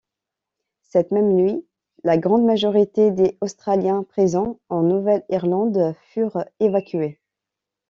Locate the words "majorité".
2.43-3.11